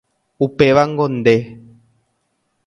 Upévango 0.45 1.05
nde 1.15 1.35